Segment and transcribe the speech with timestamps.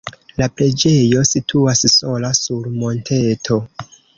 [0.41, 3.61] La preĝejo situas sola sur monteto.